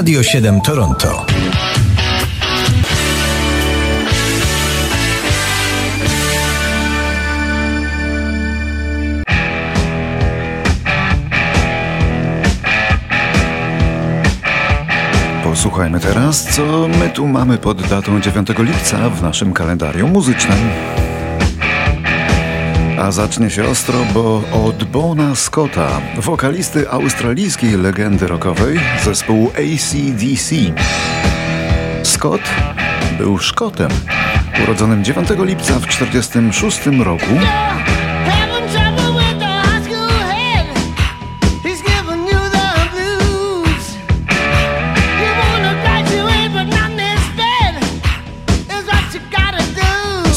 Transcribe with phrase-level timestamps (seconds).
[0.00, 1.26] Radio 7 Toronto.
[15.44, 20.58] Posłuchajmy teraz, co my tu mamy pod datą 9 lipca w naszym kalendarium muzycznym.
[23.00, 30.54] A zacznie się ostro, bo od Bona Scotta, wokalisty australijskiej legendy rockowej zespołu ACDC.
[32.02, 32.40] Scott
[33.18, 33.90] był Szkotem,
[34.64, 37.34] urodzonym 9 lipca w 1946 roku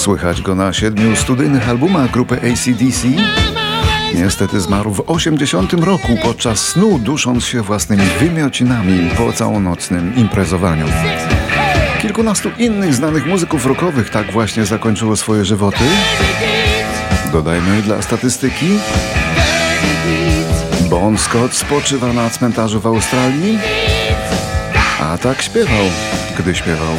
[0.04, 3.08] Słychać go na siedmiu studyjnych albumach grupy ACDC.
[4.16, 10.86] Niestety zmarł w 80 roku podczas snu, dusząc się własnymi wymiocinami po całonocnym imprezowaniu.
[12.02, 15.84] Kilkunastu innych znanych muzyków rockowych tak właśnie zakończyło swoje żywoty.
[17.32, 18.80] Dodajmy dla statystyki.
[20.90, 23.60] Bon Scott spoczywa na cmentarzu w Australii,
[25.00, 25.86] a tak śpiewał,
[26.40, 26.96] gdy śpiewał.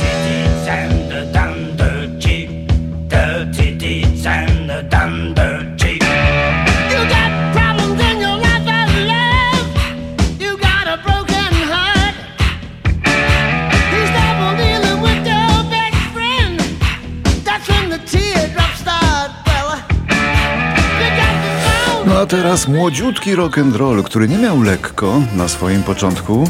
[22.25, 26.49] A teraz młodziutki rock and roll, który nie miał lekko na swoim początku.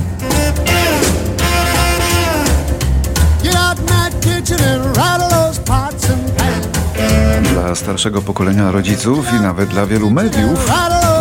[7.52, 10.70] Dla starszego pokolenia rodziców i nawet dla wielu mediów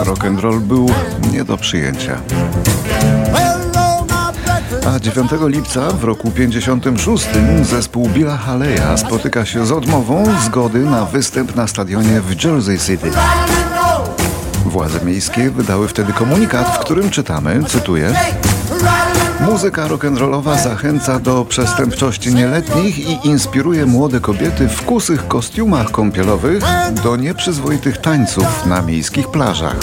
[0.04, 0.90] rock and roll był
[1.32, 2.22] nie do przyjęcia.
[4.96, 7.28] A 9 lipca w roku 56
[7.62, 13.12] zespół Billa Haleya spotyka się z odmową zgody na występ na stadionie w Jersey City.
[14.74, 18.14] Władze miejskie wydały wtedy komunikat, w którym czytamy, cytuję
[19.40, 26.64] Muzyka rock'n'rollowa zachęca do przestępczości nieletnich i inspiruje młode kobiety w kusych kostiumach kąpielowych
[27.04, 29.76] do nieprzyzwoitych tańców na miejskich plażach.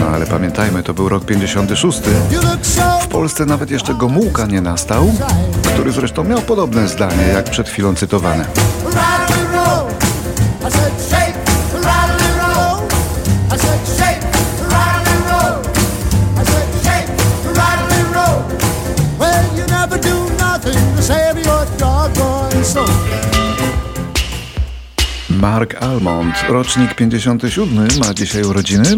[0.00, 2.00] No ale pamiętajmy, to był rok 56.
[3.02, 5.12] W Polsce nawet jeszcze Gomułka nie nastał,
[5.78, 8.46] który zresztą miał podobne zdanie jak przed chwilą cytowane.
[25.30, 28.96] Mark Almond, rocznik 57, ma dzisiaj urodziny.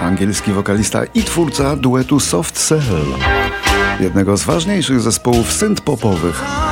[0.00, 2.80] Angielski wokalista i twórca duetu Soft Cell,
[4.00, 6.65] jednego z ważniejszych zespołów synth-popowych.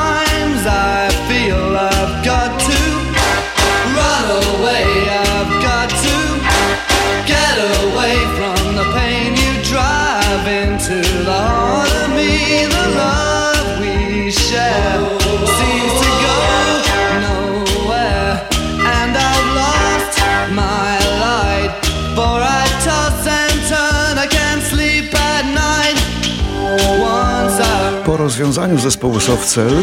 [28.44, 29.82] Po rozwiązaniu zespołu Soft Cell,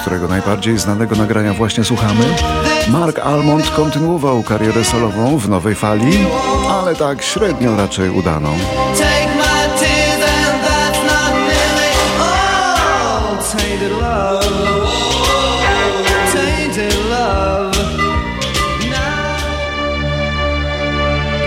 [0.00, 2.24] którego najbardziej znanego nagrania właśnie słuchamy,
[2.88, 6.18] Mark Almond kontynuował karierę solową w nowej fali,
[6.70, 8.56] ale tak średnio raczej udaną.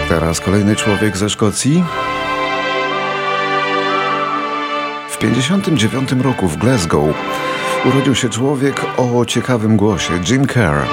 [0.10, 1.84] Teraz kolejny człowiek ze Szkocji.
[5.24, 7.16] W 59 roku w Glasgow
[7.86, 10.88] urodził się człowiek o ciekawym głosie, Jim Kerr,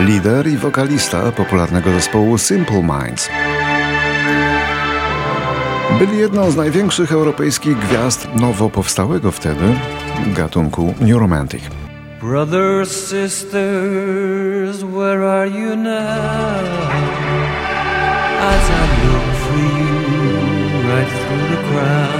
[0.00, 3.28] lider i wokalista popularnego zespołu Simple Minds.
[5.98, 9.74] Byli jedną z największych europejskich gwiazd nowo powstałego wtedy
[10.26, 11.62] gatunku New Romantic.
[12.20, 15.98] Brothers, sisters, where are you now?
[18.40, 19.88] As I look for you
[20.90, 22.17] right through the crowd.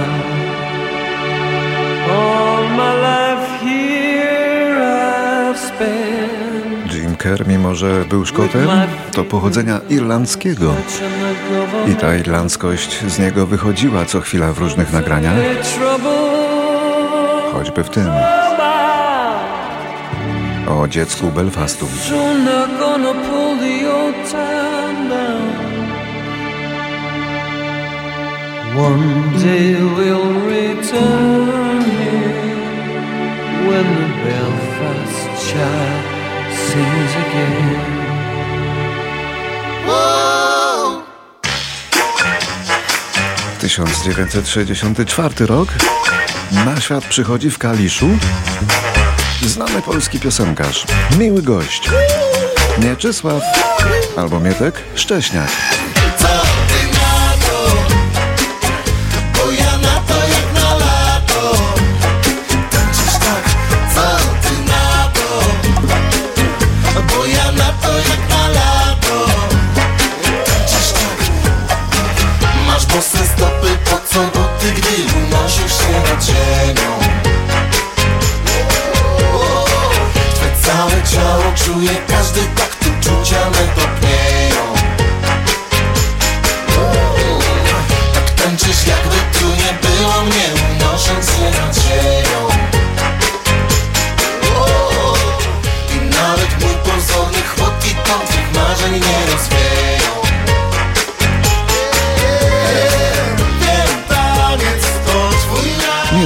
[7.19, 8.67] Kerr, mimo że był Szkotem,
[9.11, 10.73] to pochodzenia irlandzkiego.
[11.91, 15.35] I ta irlandzkość z niego wychodziła co chwila w różnych nagraniach.
[17.53, 18.07] Choćby w tym.
[20.69, 21.87] O dziecku Belfastu.
[28.77, 32.55] One day we'll return here
[33.67, 36.18] when the Belfast child
[36.67, 37.99] sings again.
[43.59, 45.69] 1964 rok.
[46.65, 48.09] Na świat przychodzi w Kaliszu
[49.45, 50.85] znany polski piosenkarz,
[51.17, 51.89] miły gość.
[52.83, 53.41] Mieczysław
[54.17, 55.78] albo Mietek Szcześniak.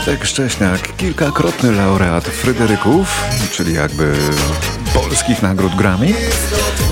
[0.08, 4.16] Mietek Szcześniak, kilkakrotny laureat Fryderyków, czyli jakby
[4.94, 6.14] polskich nagród Grammy.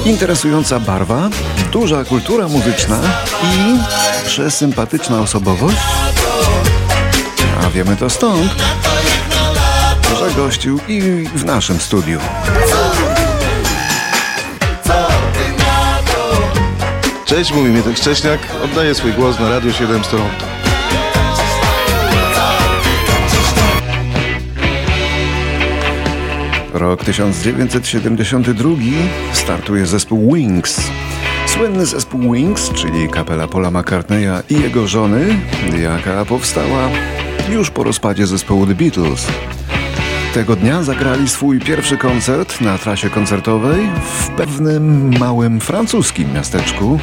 [0.05, 1.29] Interesująca barwa,
[1.71, 2.99] duża kultura muzyczna
[3.43, 3.79] i
[4.25, 5.77] przesympatyczna osobowość.
[7.65, 8.51] A wiemy to stąd,
[10.19, 11.01] że gościł i
[11.35, 12.19] w naszym studiu.
[17.25, 18.39] Cześć, mówi Mietek Szcześniak.
[18.63, 20.50] Oddaję swój głos na Radio 7 z Toronto.
[26.73, 28.69] Rok 1972
[29.33, 30.81] startuje zespół Wings.
[31.47, 35.39] Słynny zespół Wings, czyli kapela Paula McCartneya i jego żony,
[35.81, 36.89] jaka powstała
[37.49, 39.27] już po rozpadzie zespołu The Beatles.
[40.33, 46.99] Tego dnia zagrali swój pierwszy koncert na trasie koncertowej w pewnym małym francuskim miasteczku.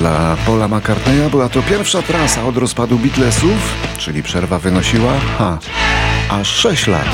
[0.00, 5.58] Dla Paula McCartneya była to pierwsza trasa od rozpadu Beatlesów, czyli przerwa wynosiła, ha,
[6.30, 7.06] aż 6 lat.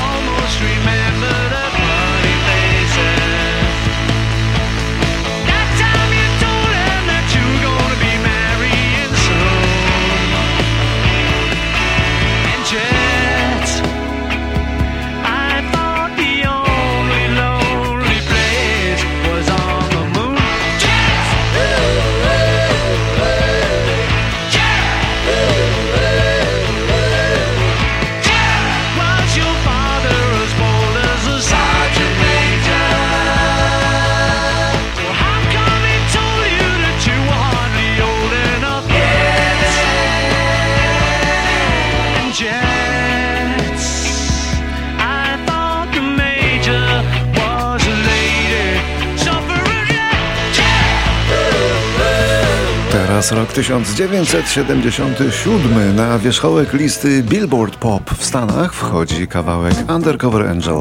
[53.17, 55.95] Teraz rok 1977.
[55.95, 60.77] Na wierzchołek listy Billboard Pop w Stanach wchodzi kawałek Undercover Angel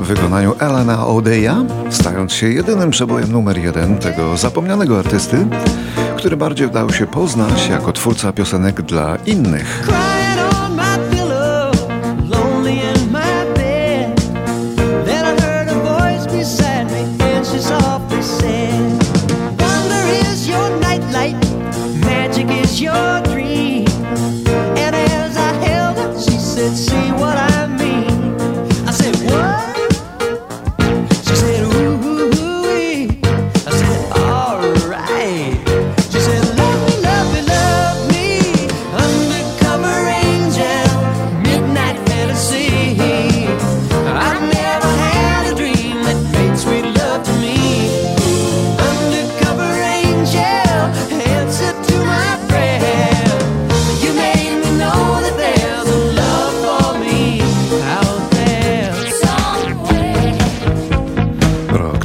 [0.00, 5.46] w wykonaniu Elena O'Deya, stając się jedynym przebojem numer jeden tego zapomnianego artysty,
[6.16, 9.88] który bardziej dał się poznać jako twórca piosenek dla innych.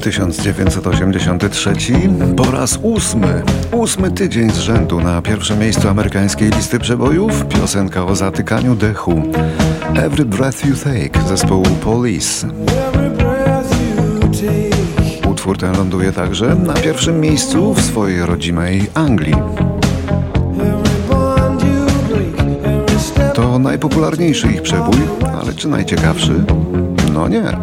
[0.07, 1.83] 1983,
[2.37, 8.15] po raz ósmy, ósmy tydzień z rzędu na pierwszym miejscu amerykańskiej listy przebojów, piosenka o
[8.15, 9.21] zatykaniu dechu.
[9.95, 12.47] Every Breath You Take zespołu Police.
[15.29, 19.35] Utwór ten ląduje także na pierwszym miejscu w swojej rodzimej Anglii.
[23.33, 24.99] To najpopularniejszy ich przebój,
[25.41, 26.43] ale czy najciekawszy?
[27.13, 27.57] No nie.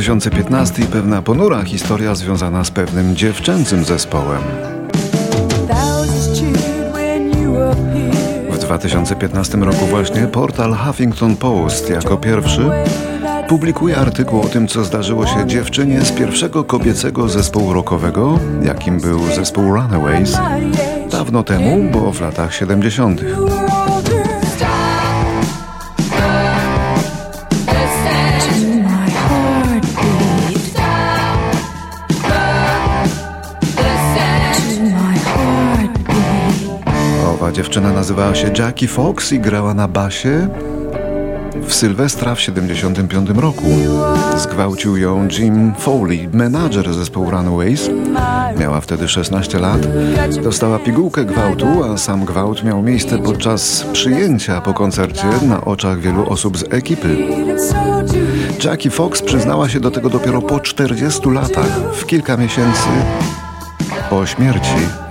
[0.00, 4.42] 2015 i pewna ponura historia związana z pewnym dziewczęcym zespołem.
[8.50, 12.70] W 2015 roku właśnie portal Huffington Post jako pierwszy
[13.48, 19.20] publikuje artykuł o tym, co zdarzyło się dziewczynie z pierwszego kobiecego zespołu rockowego, jakim był
[19.34, 20.38] zespół Runaways,
[21.10, 23.20] dawno temu, bo w latach 70.
[37.60, 40.48] dziewczyna nazywała się Jackie Fox i grała na basie.
[41.66, 43.66] W Sylwestra w 75 roku
[44.36, 47.90] zgwałcił ją Jim Foley, menadżer zespołu Runaways.
[48.58, 49.80] Miała wtedy 16 lat.
[50.42, 56.28] Dostała pigułkę gwałtu, a sam gwałt miał miejsce podczas przyjęcia po koncercie na oczach wielu
[56.28, 57.16] osób z ekipy.
[58.64, 62.88] Jackie Fox przyznała się do tego dopiero po 40 latach, w kilka miesięcy
[64.10, 65.09] po śmierci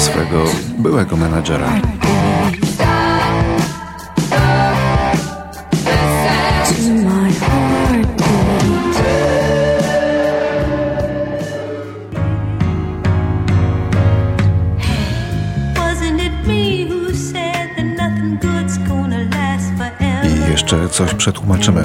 [0.00, 0.44] swego
[0.78, 1.72] byłego menadżera.
[20.50, 21.84] jeszcze coś przetłumaczymy.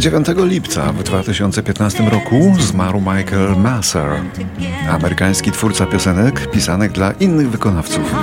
[0.00, 4.10] 9 lipca w 2015 roku zmarł Michael Masser,
[4.90, 8.14] amerykański twórca piosenek pisanych dla innych wykonawców.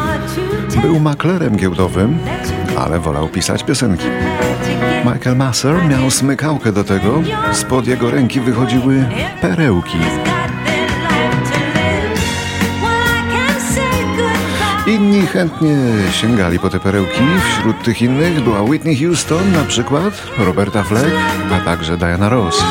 [0.82, 2.18] Był maklerem giełdowym,
[2.78, 4.06] ale wolał pisać piosenki.
[5.14, 7.22] Michael Masser miał smykałkę do tego,
[7.54, 9.06] spod jego ręki wychodziły
[9.42, 9.98] perełki.
[15.18, 15.76] Inni chętnie
[16.12, 17.22] sięgali po te perełki.
[17.50, 21.16] Wśród tych innych była Whitney Houston na przykład, Roberta Fleck,
[21.52, 22.64] a także Diana Ross.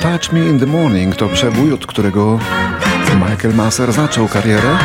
[0.00, 2.38] Touch Me in the Morning to przebój, od którego
[3.14, 4.78] Michael Masser zaczął karierę.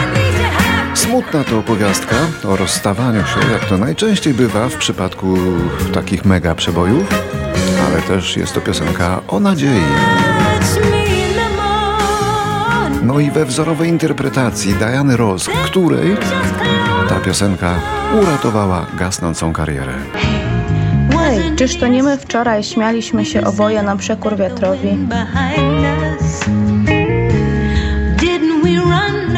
[0.94, 2.16] Smutna to opowiastka
[2.48, 5.38] o rozstawaniu się, jak to najczęściej bywa w przypadku
[5.94, 7.08] takich mega przebojów,
[7.88, 10.31] ale też jest to piosenka o nadziei.
[13.04, 16.18] No i we wzorowej interpretacji Diany Ross, której
[17.10, 17.76] ta piosenka
[18.22, 19.94] uratowała gasnącą karierę.
[21.18, 24.98] Hej, czyż to nie my wczoraj śmialiśmy się oboje na przekór wiatrowi?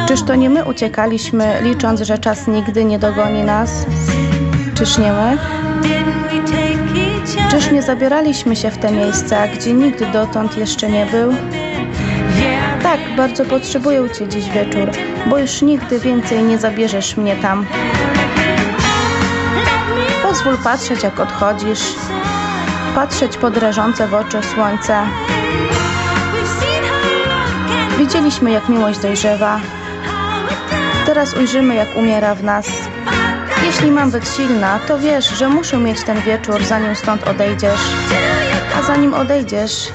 [0.08, 3.86] Czyż to nie my uciekaliśmy, licząc, że czas nigdy nie dogoni nas?
[4.76, 5.38] Czyż nie my?
[7.52, 11.34] Czyż nie zabieraliśmy się w te miejsca, gdzie nigdy dotąd jeszcze nie był?
[12.84, 14.90] Tak, bardzo potrzebuję Cię dziś wieczór,
[15.30, 17.66] bo już nigdy więcej nie zabierzesz mnie tam.
[20.24, 21.80] Pozwól patrzeć, jak odchodzisz,
[22.96, 24.40] patrzeć pod rażące w oczy
[24.88, 25.08] can
[27.98, 29.60] Widzieliśmy, jak miłość dojrzewa,
[31.06, 32.68] teraz ujrzymy, jak umiera w nas.
[33.66, 37.82] Jeśli mam być silna, to wiesz, że muszę mieć ten wieczór, zanim stąd odejdziesz.
[38.80, 39.90] A zanim odejdziesz,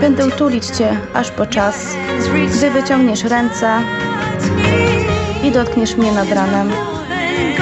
[0.00, 1.96] będę tulić Cię aż po czas,
[2.56, 3.80] gdy wyciągniesz ręce
[5.42, 6.70] i dotkniesz mnie nad ranem.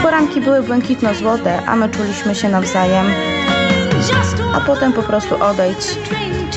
[0.02, 3.06] Poranki były błękitno-złote, a my czuliśmy się nawzajem.
[4.54, 5.98] A potem po prostu odejdź.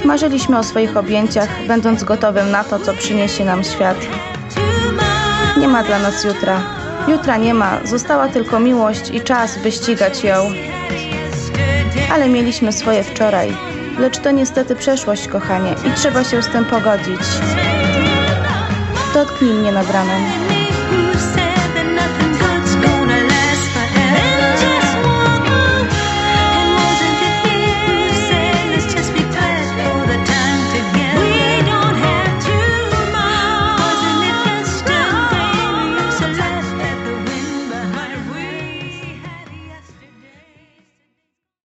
[0.05, 3.97] Marzyliśmy o swoich objęciach, będąc gotowym na to, co przyniesie nam świat.
[5.59, 6.61] Nie ma dla nas jutra.
[7.07, 10.51] Jutra nie ma, została tylko miłość i czas, by ścigać ją.
[12.13, 13.76] Ale mieliśmy swoje wczoraj.
[13.99, 17.21] Lecz to niestety przeszłość, kochanie, i trzeba się z tym pogodzić.
[19.13, 20.21] Dotknij mnie nad ranem.